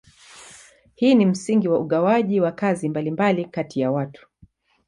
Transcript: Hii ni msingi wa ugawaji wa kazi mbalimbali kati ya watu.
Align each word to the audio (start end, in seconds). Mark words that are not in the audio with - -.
Hii 0.95 1.15
ni 1.15 1.25
msingi 1.25 1.67
wa 1.67 1.79
ugawaji 1.79 2.39
wa 2.41 2.51
kazi 2.51 2.89
mbalimbali 2.89 3.45
kati 3.45 3.79
ya 3.79 3.91
watu. 3.91 4.27